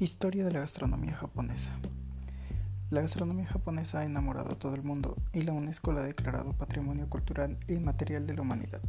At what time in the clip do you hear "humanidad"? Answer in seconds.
8.42-8.80